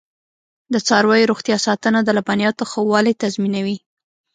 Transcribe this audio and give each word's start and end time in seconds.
د 0.73 0.75
څارویو 0.87 1.29
روغتیا 1.31 1.57
ساتنه 1.67 1.99
د 2.03 2.09
لبنیاتو 2.17 2.63
ښه 2.71 2.79
والی 2.91 3.13
تضمینوي. 3.21 3.77